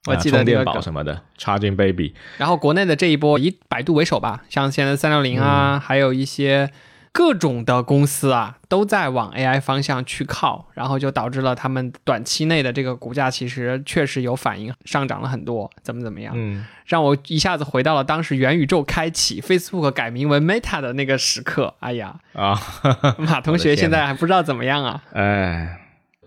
[0.07, 2.15] 我记得充电宝什么的，Charging Baby。
[2.37, 6.71] 然后国内的这一波以百度为首吧，像现在三六零啊，还有一些
[7.11, 16.35] 各种的公司啊，都在往 AI 方向去靠，然后就导致了他们短期内的这个股价其实确实有反应，上涨了很多，怎么怎么样？
[16.37, 21.73] 嗯，让我一下子回到了当时元宇宙开启，Facebook 改名为 Meta 的那个时刻。
[21.81, 22.61] 哎呀啊，
[23.17, 25.03] 马同学现在还不知道怎么样啊？
[25.15, 25.81] 哎。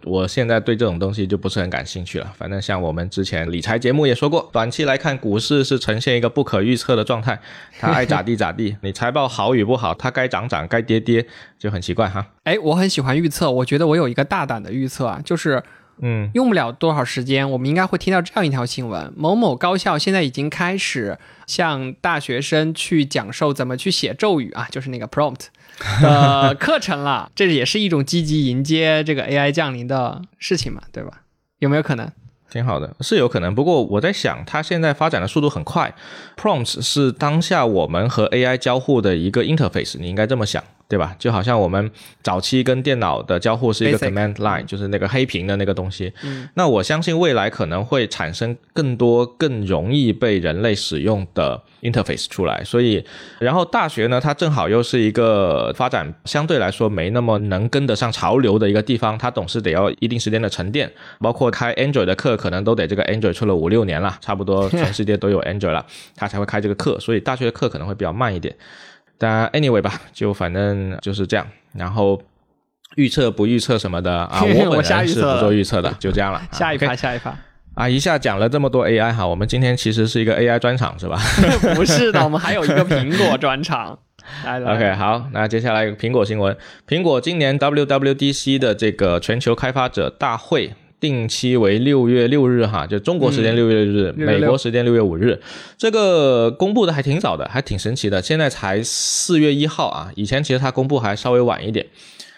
[0.08, 2.34] 我现在对这种东西就不是很感兴趣了。
[2.38, 7.40] 反正像我们之前理财节目也说过，短期来看，股市是呈现一个不可预测的状态，
[7.80, 8.78] 它爱咋地咋地。
[8.82, 11.26] 你财报好与不好，它该涨涨，该跌跌，
[11.60, 12.26] 就很奇怪哈。
[12.44, 15.62] 哎，我很喜欢预测，我觉得我有一个大胆的预测啊，就是，
[16.00, 25.48] 嗯，用不了多少时间，我们应该会听到这样一条新闻：某某高校现在已经开始向大学生去讲授怎么去写咒语啊，就是那个 prompt。
[26.02, 31.22] 的课程了，这也是一种积极迎接这个 AI 降临的事情嘛，对吧？
[31.60, 32.12] 有没有可能？
[32.50, 33.54] 挺好的，是有可能。
[33.54, 35.94] 不过我在想，它现在发展的速度很快
[36.38, 40.64] ，prompts 是当下我们和 AI 交互的一个 interface，你应该这么想。
[40.90, 41.14] 对吧？
[41.20, 41.92] 就好像我们
[42.24, 46.14] 早期跟电脑的交互是一个 command line，就是那个黑屏的那个东西。
[46.24, 52.64] 嗯，那我相信未来可能会产生更多更容易被人类使用的 interface 出来。
[52.64, 53.04] 所以，
[53.40, 60.90] 然后大学呢，它正好又是一个发展相对来说没那么能跟得上潮流的一个地方，它总是得要一定时间的沉淀。
[61.20, 66.98] 包括开 Android 的课，可能都得这个 Android 出了五六年了，差不多全世界都有 Android 了，它才会开这个课。
[67.00, 68.56] 所以大学的课可能会比较慢一点。
[69.18, 71.48] 但 anyway 吧， 就反正就是这样。
[71.74, 72.22] 然后
[72.96, 76.42] 预测不预测什么的啊，我 我本人是不做预测的，就这样了。
[76.52, 77.38] 下一趴，下一趴，
[77.76, 81.20] 啊，一下讲了这么多 AI 哈，我们今天其实是一个 AI 专场是吧
[81.76, 84.00] 不是的，我们还有一个苹果专场。
[84.44, 90.74] 来来？OK，好，那接下来苹果新闻，苹果今年 WWDC 的这个全球开发者大会。
[91.00, 95.40] 定期为六月六日哈，就中国时间六月六日，嗯美国时间六月五日。
[95.78, 98.22] 这个公布的还挺早的，还挺神奇的。
[98.22, 101.86] 现在才四月一号啊，以前其实它公布还稍微晚一点。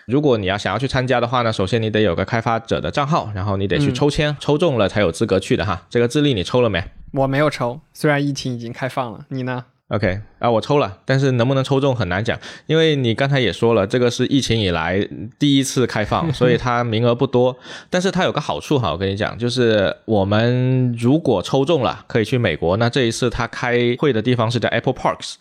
[0.06, 5.86] 如果你要想要去参加的话呢，首先你得有个开发者的账号，然后你得去嗯抽签，抽中了才有资格去的哈。
[5.90, 9.66] 这个智利你抽了没我没有抽，虽然疫情已经开放了，你呢？
[9.90, 17.58] ？OK 啊，我抽了，但是能不能抽中很难讲，因为你刚才也说了，这个是疫情以来第一次开放，所以它名额不多。
[17.90, 22.78] 但是它有个好处哈，我跟你讲，就是我们如果抽中了，可以去美国。
[22.78, 25.36] 那这一次它开会的地方是在 Apple Parks。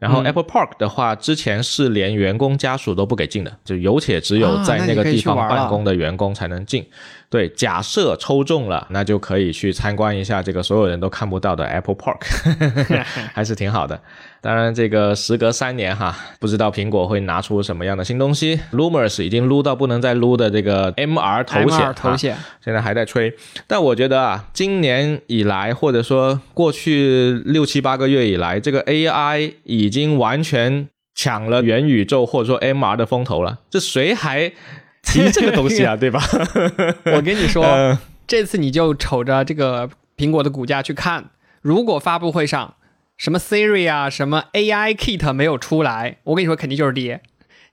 [0.00, 6.84] 然后嗯 Apple Park 的话，之前是连员工家属都不给进的，就有且只有啊在那个地方办公的员工才能进。
[7.34, 12.20] 对，假设抽中了，那就可以去参观一下这个所有人都看不到的 Apple Park，
[13.34, 14.00] 还是挺好的。
[14.40, 18.60] 当然，这个时隔三年哈，不知道苹果会拿出什么样的新东西。
[18.70, 23.34] Lumers 已经撸到不能再撸的这个 MR 头显 MR 头哈显，现在还在吹。
[23.66, 33.58] 但我觉得啊，今年以来，或者说过去六七八个月以来，这个 AI 已经完全抢了元宇宙或者说 MR 的风头了。
[33.68, 34.52] 这谁还
[35.04, 35.94] 提这个东西啊？
[35.96, 36.20] 对吧？
[37.04, 41.26] 我跟你说，呃这次你就瞅着这个苹果的股价去看，
[41.60, 42.74] 如果发布会上
[43.16, 47.20] 什么 Siri 啊、什么 AI Kit 没有出来，我跟你说肯定就是跌。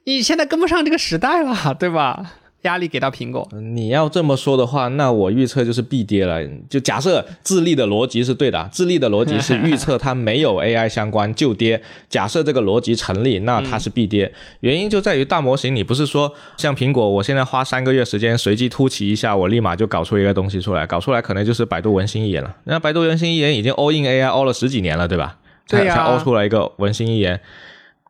[0.03, 2.33] 你现在跟不上这个时代了，对吧？
[2.63, 6.39] 压力给到苹果，你要这么说的话，那我预测就是必跌了。
[6.69, 11.81] 就假设智利的逻辑是对的，智利的逻辑是预测它没有 AI 相关就跌。
[12.09, 14.31] 假设这个逻辑成立，那它是必跌。
[14.59, 22.55] 原因就在于大模型，你不是说像苹果，我现在花三个月时间随机突袭一下，我立马就搞出一个东西出来，搞出来可能就是百度文心一言了。
[22.65, 25.37] 那百度文心一言已经 all in AI all 了十几年了，对吧？
[25.67, 27.41] 对呀才 all 出来一个文心一言。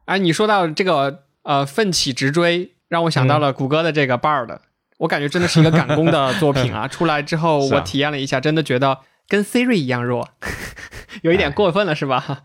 [0.05, 4.57] 啊，你说到这个呃奋起直追，让我想到嗯了谷歌的这个 Bard，、
[4.97, 6.89] 我感觉真的是一个赶工的 作品啊！
[6.91, 8.99] 出来之后我体验了一下，真的觉得
[9.29, 10.27] 跟 Siri 一样弱，
[11.23, 12.43] 有一点过分了是吧？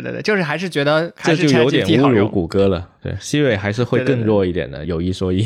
[0.00, 2.28] 对对对，就是还是觉得还是这就有点侮辱。
[2.28, 2.88] 谷歌了。
[3.00, 5.44] 对，Siri 还是会更弱一点的，有一说一。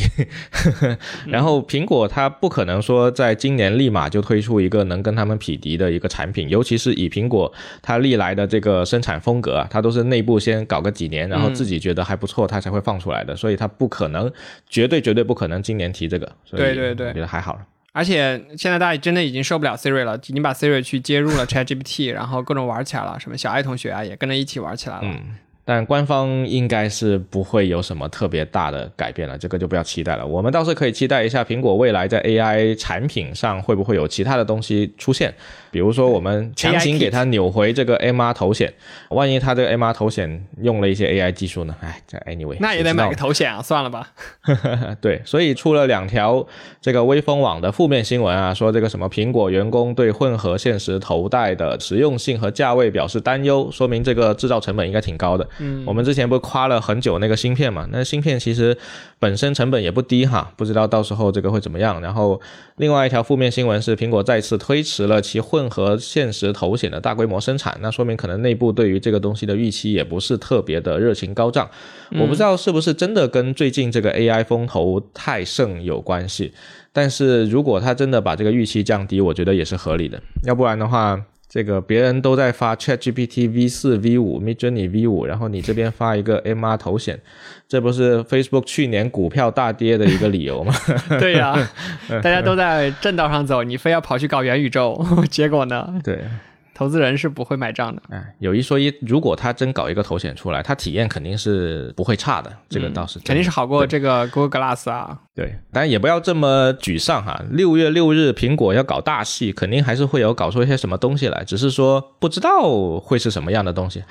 [1.27, 14.31] 然后苹果它不可能说在今年立马就推出一个能跟他们匹敌的一个产品，尤其是以苹果它历来的这个生产风格啊，它都是内部先搞个几年，然后自己觉得还不错，它才会放出来的，所以它不可能，
[14.69, 16.31] 绝对绝对不可能今年提这个。
[16.45, 17.61] 所以对对对我觉得还好了。
[17.93, 25.09] 而且现在大家真的已经受不了 Siri 了，已经把 Siri 去接入了 ChatGPT，然后各种玩起来了，什么小爱同学啊也跟着一起玩起来了。
[25.69, 30.27] 但官方应该是不会有什么特别大的改变了，这个就不要期待了。
[30.27, 35.31] 我们倒是可以期待一下苹果未来在 AI 产品上会不会有其他的东西出现，
[35.71, 38.73] 比如说我们强行给它扭回这个 MR 头显，
[39.11, 41.77] 万一它这个 MR 头显用了一些 AI 技术呢？
[41.81, 44.11] 哎，这 anyway，那也得买个头显啊，算了吧。
[45.03, 46.47] 对，所以出了两条
[46.81, 55.47] 这个微风网的负面新闻啊，说这个什么苹果员工对混合现实头戴的实用性和价位表示担忧，说明这个制造成本应该挺高的。
[55.59, 57.89] 嗯，我们之前不是夸了很久那个芯片嘛？
[57.91, 58.77] 那芯片其实
[59.19, 62.01] 本身成本也不低哈，不知道到时候这个会怎么样。
[62.01, 62.41] 然后
[62.77, 71.69] 另外一条负面新闻是，苹果再次推迟了其混合现实头显的大规模生产，那说明可能内部对于这个东西的预期也不是特别的热情高涨。
[72.13, 76.53] 我不知道是不是真的跟最近这个 AI 风头太盛有关系，
[76.93, 80.21] 但是如果他真的把这个预期降低，我觉得也是合理的。
[80.45, 87.19] 要不然的话，这个别人都在发 ChatGPT V 四、V 五、Midjourney V 五，然后你这边发一个 MR 头显，
[87.67, 90.75] 这不是 Facebook 去年股票大跌的一个理由吗？
[91.19, 91.57] 对呀、
[92.23, 96.21] 大家都在正道上走，你非要跑去搞元宇宙， 结果呢，对，
[96.79, 98.01] 投资人是不会买账的。
[98.09, 105.19] 哎，有一说一，如果他真搞一个头显出来，他体验肯定是不会差的，这个倒是、肯定是好过这个 Google Glass 啊。
[105.35, 107.43] 对，当然也不要这么沮丧哈。
[107.51, 114.05] 六月六日，苹果要搞大戏，肯定还是会有搞出一些什么东西来，只是说不知道会是什么样的东西。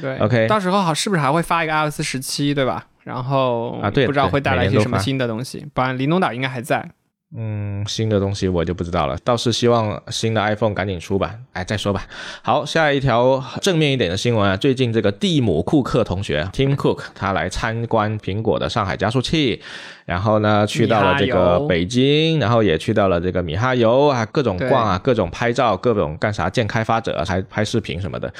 [0.00, 2.86] 对，OK，到时候好是不是还会发一个 iOS 十七，对吧？
[3.02, 5.66] 然后啊，对，不知道会带来一些什么新的东西。
[5.74, 6.90] 不然灵动岛应该还在。
[7.36, 11.34] 嗯，新的东西我就不知道了，倒是希望新的 iPhone 赶紧出吧。
[11.52, 12.06] 哎，再说吧。
[12.42, 19.60] 好，下一条正面一点的新闻啊，最近这个蒂姆·库克同学 Tim Cook 他来参观苹果的上海加速器，
[20.04, 28.32] 然后呢去到了这个北京，然后也去到了这个米哈游啊，各种逛啊，各种拍照，各种干啥见开发者，还拍视频什么的。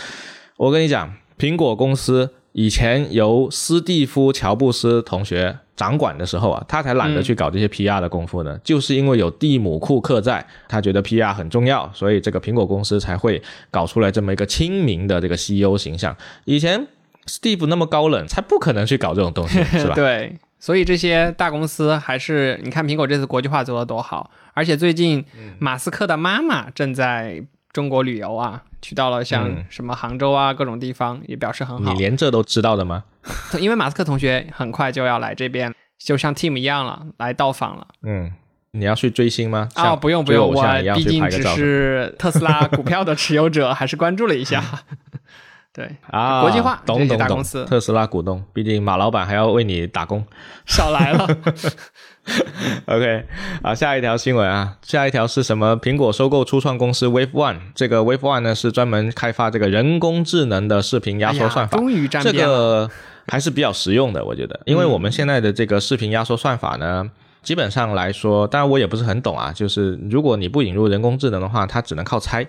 [0.56, 8.58] 我跟你讲，苹果公司以前由斯蒂夫·乔布斯同学掌管的时候啊，他才懒得去搞这些 PR 的功夫呢。
[8.62, 16.16] 就是因为有蒂姆·库克在，他觉得 PR 很重要，所以这个苹果公司才会搞出来这么一个亲民的这个 CEO 形象。
[16.44, 16.86] 以前
[17.26, 19.94] Steve 那么高冷，才不可能去搞这种东西， 是吧？
[19.94, 27.42] 对，所以这些大公司还是你看苹果这次国际化做得多好，而且最近嗯马斯克的妈妈正在
[27.74, 31.98] 中国旅游啊，去到了像嗯什么杭州啊各种地方，也表示很好你。
[31.98, 33.04] 连这都知道的吗？
[33.60, 37.88] 因为马斯克同学很快就要来这边，就像 Team 一样了，来到访了。
[38.04, 38.32] 嗯，
[38.70, 39.68] 你要去追星吗？
[39.74, 40.64] 啊、像不用不用，我
[40.94, 44.62] 毕竟只是特斯拉股票的持有者，还是关注了一下。
[45.74, 50.24] 对，啊，国际化懂懂懂大公司，特斯拉股东，毕竟马老板还要为你打工。
[50.66, 51.26] 少来了。
[52.86, 53.24] OK，
[53.60, 55.76] 啊，下一条新闻啊，下一条是什么？
[55.78, 61.76] 苹果收购初创公司 Wave One，这个 Wave One 呢是专门开发这个人工智能的视频压缩算法。
[61.76, 62.56] 哎终于沾这边了。
[62.56, 62.90] 个
[63.26, 67.10] 还是比较实用的，我觉得，因为我们现在的这个视频压缩算法呢，
[67.42, 72.46] 基本上来说，当然我也不是很懂啊，就是如果你不引入人工智能的话，它只能靠猜。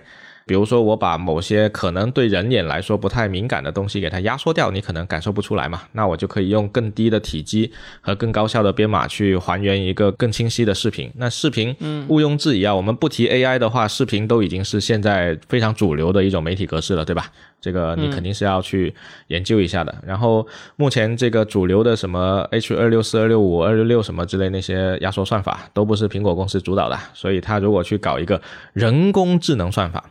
[0.48, 5.82] 比如说，我把某些可能对人眼来说不太敏感的东西给它压缩掉，你可能感受不出来嘛。
[5.90, 11.10] 那我就可以用更低的体积和更高效的编码去还原一个更清晰的视频。
[11.16, 11.74] 那视频
[12.06, 17.26] 毋庸置疑啊，我们不提 AI 的话，视频都已经是现在非常主流的一种媒体格式了，对吧？
[17.60, 18.94] 这个你肯定是要去
[19.26, 19.92] 研究一下的。
[20.06, 28.40] 然后目前这个主流的什么 H 二六四、二六五、二六六什么之类那些压缩算法，都不是苹果公司主导的，所以它如果去搞一个
[28.72, 30.04] 人工智能算法，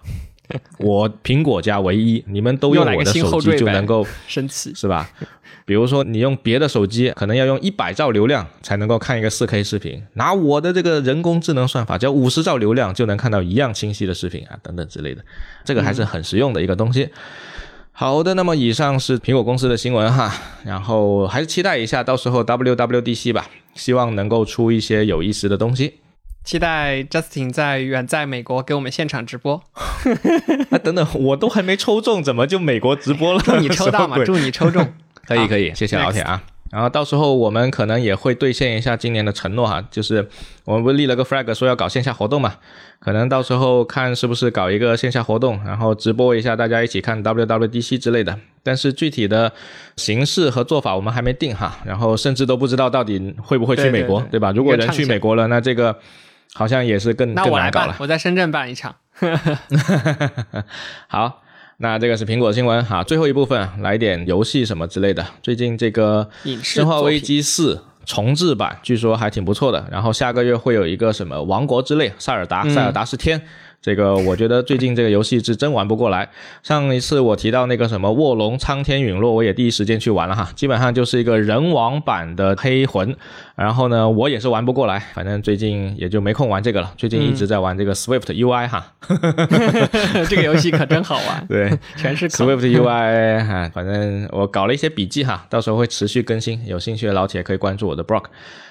[0.80, 4.74] 我苹果家唯一，你们都用我的手机就能够生气。
[4.76, 5.10] 是吧？
[5.66, 15.24] 比如说你用别的手机，可能要用一百兆流量才能够看一个四 K 视频，拿我的这个人工智能算法，只要五十兆流量就能看到一样清晰的视频啊，等等之类的，
[15.64, 17.10] 这个还是很实用的一个东西。
[17.92, 20.32] 好的，那么以上是苹果公司的新闻哈，
[20.66, 25.94] 然后还是期待一下到时候 WWDC 吧，希望能够出一些有意思的东西。
[26.46, 29.62] 期待 Justin 在远在美国给我们现场直播，
[30.70, 33.40] 啊，等等，我都还没抽中，怎么就美国直播了？
[33.44, 34.88] 祝你抽到嘛， 祝你抽中。
[35.28, 36.42] 可以可以，谢谢老铁啊。
[36.72, 40.28] 然后到时候我们可能也会兑现一下今年的承诺哈，就是
[40.66, 42.56] 我们不是立了个 flag 说要搞线下活动嘛，
[43.00, 48.38] 可能到时候看是不是搞一个线下活动，然后直播一下，大家一起看 WWDC 之类的。
[48.62, 49.52] 但是具体的
[49.96, 54.52] 形式和做法我们还没定哈，然后甚至都不知道到底会不会去美国，对吧？
[54.52, 55.98] 如果人去美国了，那这个
[56.58, 57.88] 好像也是更那我来搞了，。
[57.88, 58.96] 办我在深圳办一场。
[61.08, 61.44] 好，
[61.78, 65.26] 那这个是苹果新闻哈，最后一部分来点游戏什么之类的。
[65.44, 67.76] 最近这个《影视生化危机四》
[68.06, 73.42] 重置版据说还挺不错的，然后下个月会有一个什么《王国之泪》，塞尔达，塞尔达是天。
[73.86, 76.28] 这个我觉得最近这个游戏是真玩不过来。
[76.64, 83.16] 上一次我提到那个什么《卧龙苍天陨落》，我也第一时间去玩了哈，基本上就是一个人王版的黑魂。
[83.56, 86.92] 然后呢，我也是玩不过来，反正最近也就没空玩这个了。
[86.98, 88.92] 最近一直在玩这个 Swift UI 哈，
[90.28, 98.24] 这个游戏可真好玩， 对，全是 Swift UI 哈，反正我搞了一些笔记哈，到时候会持续更新，有兴趣的老铁可以关注我的 blog。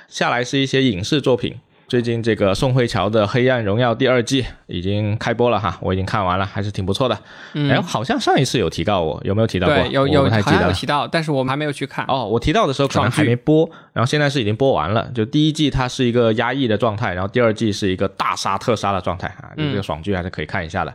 [0.08, 1.54] 下来是一些影视作品，
[1.86, 7.18] 最近这个宋慧乔的《黑暗荣耀》第二季已经开播了哈，我已经看完了，还是挺不错的。
[7.52, 9.76] 哎、好像上一次有提到我，有没有提到过？
[9.76, 10.60] 对，有有好不太记得了。
[10.60, 12.04] 像有提到，但是我们还没有去看。
[12.08, 15.08] 哦，我提到的时候可能还没播，然后现在是已经播完了。
[15.14, 20.92] 就第一季它是一个压抑的状态，然后第二季是一个大杀特杀的状态啊，就这个爽剧还是可以看一下的。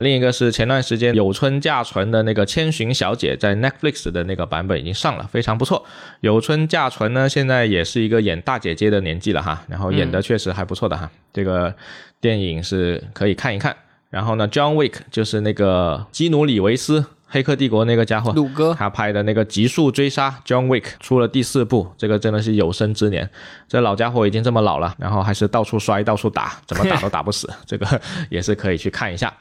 [0.00, 5.84] 另一个是前段时间有村架纯的那个《千寻小姐》在 Netflix 的那个版本已经上了，非常不错。
[6.20, 11.08] 有村架纯呢，现在也是一个演大姐姐的年纪了哈，然后演的确实还不错的哈。
[11.32, 11.72] 这个
[12.20, 13.76] 电影是可以看一看。
[14.10, 17.04] 然后呢，John Wick 就是那个基努里维斯。
[17.32, 23.30] 黑客帝国那个家伙，鲁哥他拍的那个《极速追杀》John Wick 出了第四部，这个真的是有生之年。
[23.68, 29.32] 这老家伙已经这么老了，然后还是到处摔、到处打，怎么打都打不死， 这个也是可以去看一下。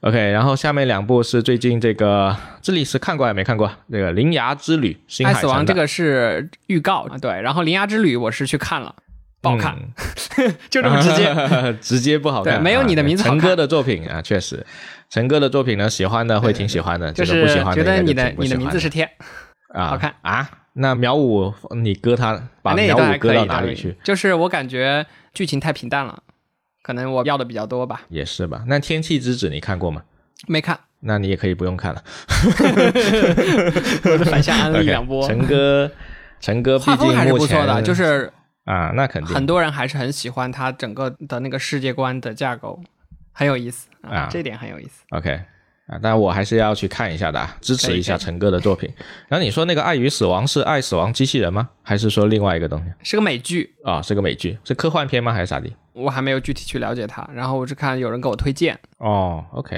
[0.00, 3.70] OK，然后下面两部是最近这个这里是看过还没看过？
[3.92, 8.94] 这个《铃芽之旅》新海爱死亡这个是预告啊，对，然后《铃芽之旅》我是去看了，
[9.42, 9.76] 不好看，
[10.70, 11.34] 就这么直接。
[11.34, 12.54] 接， 直接不好看。
[12.56, 14.64] 对没有你的名字好看陈哥的作品啊，确实，
[15.10, 19.10] 陈哥的作品呢，喜欢的会挺喜欢的，就是不喜欢觉得你的你的名字是天，
[19.74, 20.48] 啊好看啊。
[20.74, 23.96] 那苗五，你割他把苗五搁到哪里去？？
[24.04, 25.04] 就是我感觉
[25.34, 26.22] 剧情太平淡了，
[26.80, 28.62] 可能我要的比较多吧，也是吧。
[28.68, 30.02] 那《天气之子》你看过吗？
[30.46, 32.02] 没看，那你也可以不用看了。
[34.24, 35.26] 反向安利 两波。
[35.26, 35.90] 陈哥，
[36.40, 38.32] 陈哥毕画风还是不错的，就是
[38.64, 42.80] 啊，那肯定很多人还是很喜欢他整个的那个世界观的架构，
[43.32, 45.04] 很有意思啊啊，这点很有意思。
[45.10, 45.40] OK
[45.86, 48.88] 啊，但我还是要去看一下的啊，支持一下陈哥的作品。
[49.28, 51.70] 然后你说那个《爱与死亡》是爱死亡机器人吗？
[51.82, 54.00] 还是说另外一个东西是个美剧，啊？
[54.00, 55.32] 是个美剧，是科幻片吗？
[55.32, 55.68] 还是咋的？
[55.92, 59.76] 我还没有具体去了解它，然后我是看有人给我推荐，哦，OK，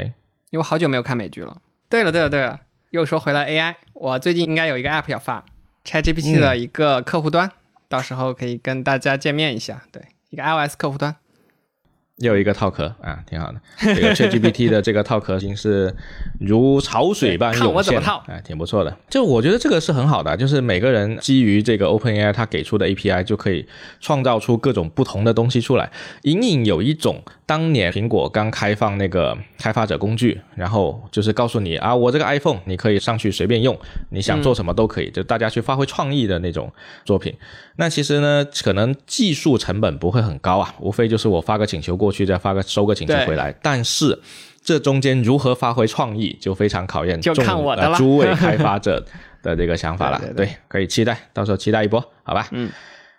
[0.50, 1.56] 因为我好久没有看美剧了。
[1.88, 2.60] 对了对了对了，
[2.90, 5.44] 又说回来 AI，我最近应该有一个 app 要发
[5.84, 7.50] ，ChatGPT 的一个客户端，
[7.88, 9.82] 到时候可以跟大家见面一下。
[9.90, 11.16] 对，一个 iOS 客户端。
[12.18, 13.60] 又一个套壳啊，挺好的。
[13.78, 15.94] 这个 ChatGPT 的这个套壳已经是
[16.38, 18.96] 如潮水般对 看我涌现怎么套哎，挺不错的。
[19.08, 23.66] 就我觉得这个是很好的，就是每个人基于这个 OpenAI 它给出的 API 就可以
[24.00, 25.90] 创造出各种不同的东西出来，
[26.22, 33.76] 隐隐有一种当年苹果刚开放那个开发者工具，然后就是告诉你啊，我这个 iPhone 你可以上去随便用，
[34.10, 36.70] 你想做什么都可以，就大家去发挥创意的那种
[37.04, 37.34] 作品。
[37.76, 43.54] 那其实呢，可能技术成本不会很高啊，无非就是我发个请求过去，再发个收个请求回来。
[43.62, 44.20] 但是
[44.60, 49.04] 这中间如何发挥创意，就非常考验看我的了呃诸位开发者
[49.42, 50.18] 的这个想法了。
[50.34, 52.48] 对对可以期待，到时候期待一波，好吧？
[52.50, 52.68] 嗯。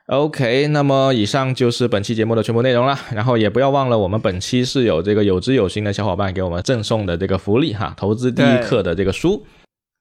[0.07, 2.99] OK，那么以上就是本期节目的全部内容了。
[3.13, 9.45] 然后也不要忘了，我们本期是有这个有知有心的小伙伴给我们赠送的这个福利哈，投资第一课的这个书。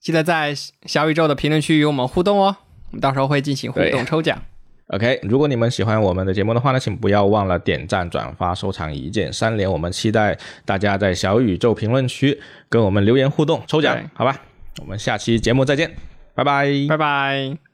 [0.00, 0.52] 记得在
[0.86, 2.56] 小宇宙的评论区与我们互动哦，
[2.90, 4.42] 我们到时候会进行互动抽奖。
[4.92, 9.70] OK，如果你们喜欢我们的节目的话呢，请不要忘了点赞、转发、收藏一键三连。
[9.70, 10.36] 我们期待
[10.66, 12.38] 大家在小宇宙评论区
[12.68, 14.38] 跟我们留言互动抽奖，好吧？
[14.80, 15.90] 我们下期节目再见，
[16.34, 16.66] 拜拜。
[16.88, 17.71] 拜拜。